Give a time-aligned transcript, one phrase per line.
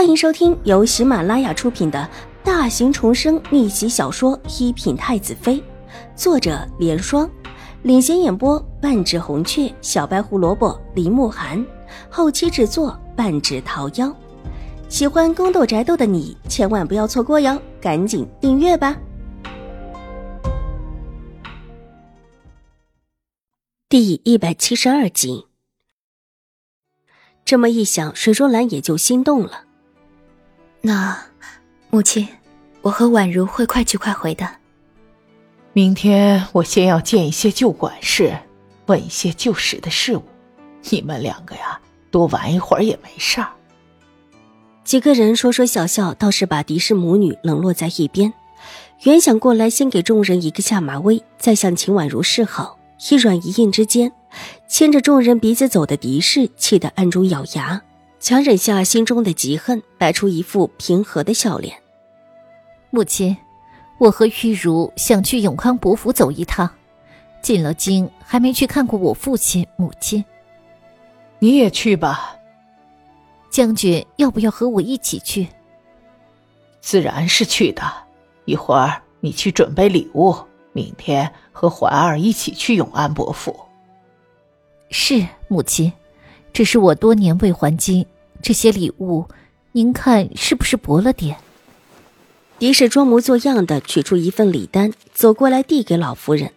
[0.00, 2.08] 欢迎收听由喜马拉雅出品的
[2.42, 5.56] 大型重生逆袭小说《一品太子妃》，
[6.16, 7.30] 作者：莲霜，
[7.82, 11.62] 领衔演播：半指红雀、小白胡萝卜、林慕寒，
[12.08, 14.10] 后期制作：半指桃夭。
[14.88, 18.96] 喜欢宫斗宅斗的你千万不要错过哟，赶紧订阅吧！
[23.90, 25.44] 第一百七十二集。
[27.44, 29.64] 这么一想，水若兰也就心动了。
[30.82, 31.16] 那，
[31.90, 32.26] 母亲，
[32.80, 34.48] 我和婉如会快去快回的。
[35.72, 38.36] 明天我先要见一些旧管事，
[38.86, 40.24] 问一些旧时的事物。
[40.88, 41.78] 你们两个呀，
[42.10, 43.48] 多玩一会儿也没事儿。
[44.82, 48.32] 几个人说说笑笑，倒是把狄氏母女冷落在一边。
[49.04, 52.78] 原想过来先给众人一个下马威，再向秦婉如示好。
[53.10, 54.12] 一软一硬之间，
[54.68, 57.82] 牵着众人鼻子走的狄氏气得暗中咬牙。
[58.20, 61.74] 强忍下心中的嫉恨，摆出一副平和的笑脸。
[62.90, 63.34] 母亲，
[63.98, 66.68] 我和玉茹想去永康伯府走一趟，
[67.40, 70.22] 进了京还没去看过我父亲母亲。
[71.38, 72.36] 你也去吧。
[73.48, 75.48] 将军要不要和我一起去？
[76.80, 77.82] 自然是去的。
[78.44, 80.36] 一会儿你去准备礼物，
[80.72, 83.58] 明天和怀儿一起去永安伯府。
[84.90, 85.90] 是母亲。
[86.52, 88.06] 这是我多年未还金，
[88.42, 89.26] 这些礼物，
[89.72, 91.36] 您看是不是薄了点？
[92.58, 96.52] 狄氏装模作样的取出一份礼单，走过来递给老夫人。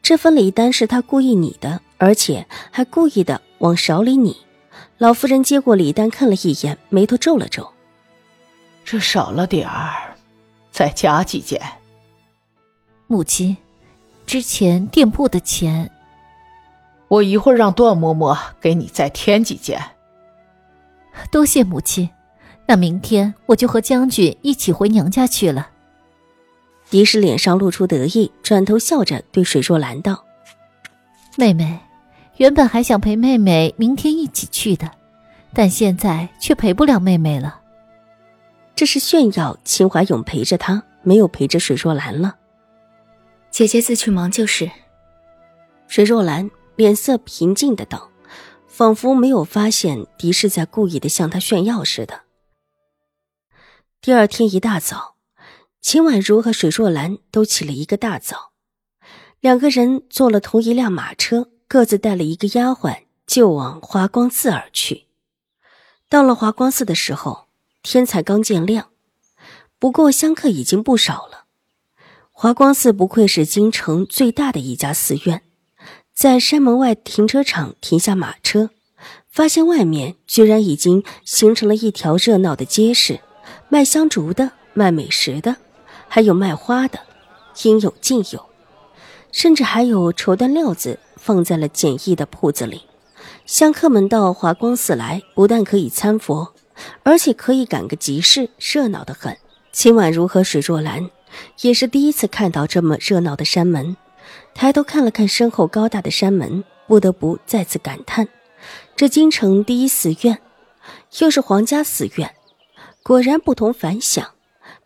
[0.00, 4.36] 这份礼单是他故意拟的，而且还故意的往少里拟。
[4.96, 7.70] 老夫人接过礼单，看了一眼，眉头皱了皱
[8.84, 10.16] ：“这少了点儿，
[10.70, 11.60] 再加几件。”
[13.06, 13.56] 母亲，
[14.24, 15.90] 之前店铺的钱。
[17.12, 19.78] 我一会儿让段嬷嬷给你再添几件。
[21.30, 22.08] 多谢母亲，
[22.64, 25.68] 那明天我就和将军一起回娘家去了。
[26.88, 30.24] 狄氏脸上露出得意，转头笑着对水若兰道
[31.36, 31.78] ：“妹妹，
[32.38, 34.90] 原本还想陪妹妹明天一起去的，
[35.52, 37.60] 但现在却陪不了妹妹了。
[38.74, 42.36] 这是炫耀秦怀勇陪着她，没有陪着水若兰了。
[43.50, 44.70] 姐姐自去忙就是。”
[45.88, 46.50] 水若兰。
[46.76, 48.10] 脸色平静的道，
[48.66, 52.22] 仿佛没有发现狄氏在故意的向他炫耀似的。
[54.00, 55.16] 第二天一大早，
[55.80, 58.52] 秦婉如和水若兰都起了一个大早，
[59.40, 65.06] 两个人坐了同一辆马车，各自带了一个丫鬟，就往华光寺而去。
[66.08, 67.46] 到了华光寺的时候，
[67.82, 68.90] 天才刚见亮，
[69.78, 71.44] 不过香客已经不少了。
[72.30, 75.42] 华光寺不愧是京城最大的一家寺院。
[76.14, 78.70] 在山门外停车场停下马车，
[79.30, 83.20] 发现外面居然已经形成了一条热闹的街市，
[83.68, 85.56] 卖香烛的，卖美食的，
[86.06, 87.00] 还有卖花的，
[87.64, 88.46] 应有尽有，
[89.32, 92.82] 甚至还有绸缎料子放在了简易的铺子里。
[93.46, 96.54] 香客们到华光寺来，不但可以参佛，
[97.02, 99.36] 而且可以赶个集市，热闹的很。
[99.72, 101.10] 秦婉如和水若兰
[101.62, 103.96] 也是第一次看到这么热闹的山门。
[104.54, 108.28] 抬头看了看身后高大的山门，不得不再次感叹：
[108.94, 110.38] 这京城第一寺院，
[111.18, 112.34] 又是皇家寺院，
[113.02, 114.24] 果然不同凡响，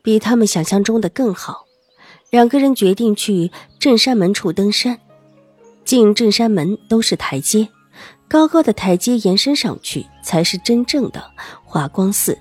[0.02, 1.66] 比他们想象中的更好。
[2.30, 4.98] 两个人决定去镇山门处登山。
[5.84, 7.68] 进镇山门都是台阶，
[8.28, 11.30] 高高的台阶延伸上去，才是真正的
[11.64, 12.36] 华光寺。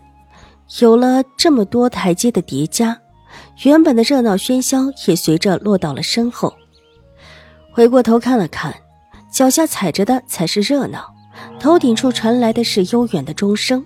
[0.79, 2.99] 有了这么多台阶的叠加，
[3.63, 6.55] 原本的热闹喧嚣也随着落到了身后。
[7.75, 8.73] 回过头看了看，
[9.29, 11.13] 脚下踩着的才是热闹，
[11.59, 13.85] 头顶处传来的是悠远的钟声，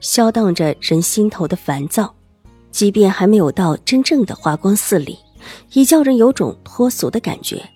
[0.00, 2.14] 消荡着人心头的烦躁。
[2.70, 5.18] 即便还没有到真正的华光寺里，
[5.72, 7.66] 已叫人有种脱俗的感觉。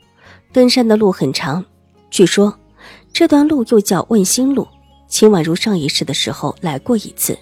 [0.52, 1.64] 登山的路很长，
[2.10, 2.54] 据说
[3.10, 4.68] 这段路又叫问心路。
[5.08, 7.34] 秦婉如上一世的时候来过一次，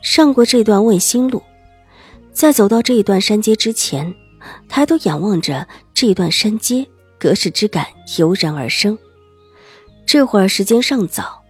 [0.00, 1.42] 上过这段问心路。
[2.32, 4.14] 在走到这一段山阶之前，
[4.70, 6.86] 抬头仰望着这一段山阶。
[7.22, 7.86] 隔世之感
[8.18, 8.98] 油然而生。
[10.04, 11.40] 这会儿时间尚早，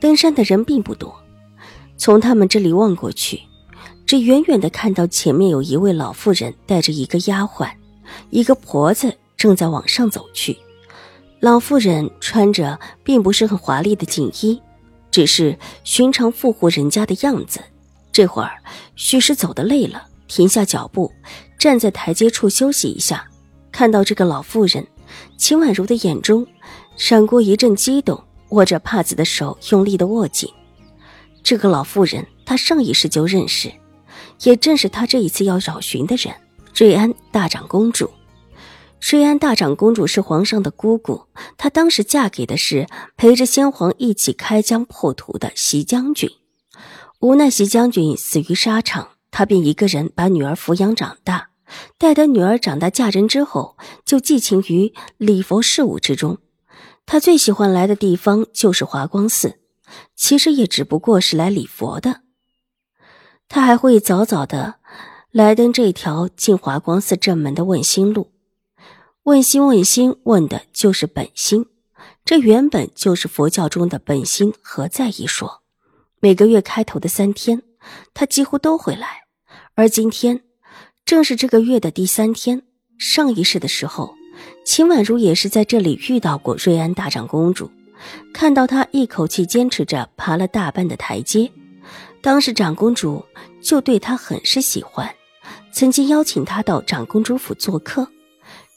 [0.00, 1.14] 登山的人并不多。
[1.96, 3.40] 从他们这里望过去，
[4.04, 7.70] 只远远的看到前面有一位老妇人带着一个丫鬟、
[8.30, 10.58] 一个婆子正在往上走去。
[11.38, 14.60] 老妇人穿着并不是很华丽的锦衣，
[15.12, 17.60] 只是寻常富户人家的样子。
[18.10, 18.58] 这会儿
[18.96, 21.12] 许是走得累了，停下脚步，
[21.60, 23.24] 站在台阶处休息一下。
[23.70, 24.84] 看到这个老妇人。
[25.36, 26.46] 秦婉如的眼中
[26.96, 30.48] 闪过一阵激动，握着帕子的手用力的握紧。
[31.42, 33.72] 这个老妇人，她上一世就认识，
[34.42, 36.34] 也正是她这一次要找寻的人——
[36.76, 38.10] 瑞安大长公主。
[39.00, 41.26] 瑞安大长公主是皇上的姑姑，
[41.56, 42.86] 她当时嫁给的是
[43.16, 46.30] 陪着先皇一起开疆破土的席将军。
[47.20, 51.51] 无奈席将军死于沙场，她便一个人把女儿抚养长大。
[51.98, 56.38] 待得女儿长大嫁人之后，就寄情于礼佛事务之中。
[57.06, 59.58] 她最喜欢来的地方就是华光寺，
[60.14, 62.20] 其实也只不过是来礼佛的。
[63.48, 64.76] 她还会早早的
[65.30, 68.30] 来登这条进华光寺正门的问心路。
[69.24, 71.66] 问心问心，问的就是本心。
[72.24, 75.62] 这原本就是佛教中的本心何在一说。
[76.20, 77.62] 每个月开头的三天，
[78.14, 79.22] 他几乎都会来。
[79.74, 80.42] 而今天，
[81.04, 82.62] 正是这个月的第三天。
[82.98, 84.14] 上一世的时候，
[84.64, 87.70] 秦婉如也是在这里遇到过瑞安大长公主。
[88.32, 91.50] 看到她一口气坚持着爬了大半的台阶，
[92.20, 93.24] 当时长公主
[93.60, 95.12] 就对她很是喜欢，
[95.72, 98.06] 曾经邀请她到长公主府做客。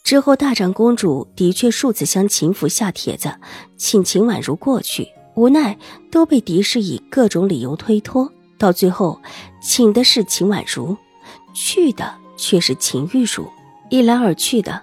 [0.04, 3.33] 之后，大长公主的确数次向秦府下帖子，
[3.78, 5.78] 请秦婉如过去，无奈
[6.12, 8.31] 都被狄氏以各种理由推脱。
[8.57, 9.19] 到最后，
[9.62, 10.95] 请的是秦婉如，
[11.56, 13.50] 去的却是秦玉茹。
[13.90, 14.81] 一来二去的，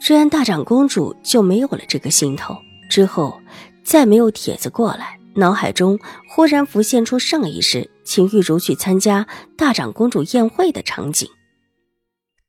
[0.00, 2.56] 瑞安大长公主就没有了这个心头。
[2.88, 3.40] 之后，
[3.82, 5.98] 再没有帖子过来，脑海中
[6.28, 9.26] 忽然浮现出上一世秦玉茹去参加
[9.56, 11.28] 大长公主宴会的场景。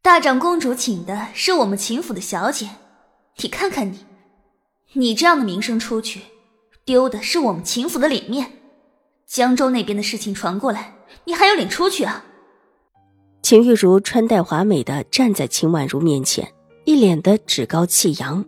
[0.02, 2.70] 大长公主请的是我们秦府的小姐，
[3.38, 4.06] 你看看你，
[4.94, 6.22] 你这样的名声出去，
[6.86, 8.52] 丢的是我们秦府的脸面。
[9.26, 10.96] 江州那边的事情传过来，
[11.26, 12.24] 你还有脸出去啊？
[13.42, 16.54] 秦玉茹穿戴华美的站在秦婉如面前，
[16.86, 18.44] 一脸的趾高气扬，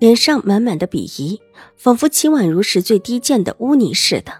[0.00, 1.40] 脸上满满的鄙夷，
[1.76, 4.32] 仿佛秦婉如是最低贱的污泥似的。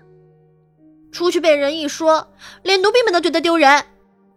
[1.13, 3.85] 出去被人一说，连奴婢们都觉得丢人。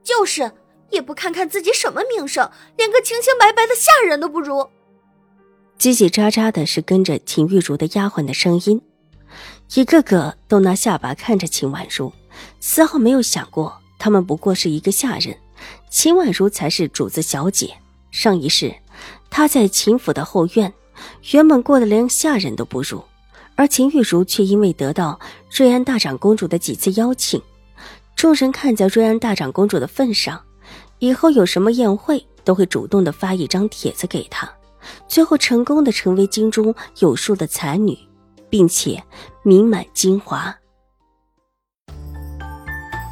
[0.03, 0.51] 就是。
[0.91, 4.59] 也不看看自己什么名声，连个清清白白的下人都不如。
[5.79, 8.79] 叽叽喳喳的是跟着秦玉茹的丫鬟的声音，
[9.73, 12.13] 一个个都拿下巴看着秦婉如，
[12.61, 15.35] 丝毫没有想过他们不过是一个下人，
[15.89, 17.75] 秦婉如才是主子小姐。
[18.11, 18.73] 上一世，
[19.29, 20.73] 她在秦府的后院，
[21.31, 23.03] 原本过得连下人都不如，
[23.55, 25.19] 而秦玉茹却因为得到
[25.51, 27.41] 瑞安大长公主的几次邀请，
[28.15, 30.41] 众人看在瑞安大长公主的份上。
[30.99, 34.49] 以后有什么宴会，都会主动的发一张帖子给她，
[35.09, 37.97] 最后成功的成为京中有数的才女，
[38.49, 39.03] 并且
[39.43, 40.55] 名满京华。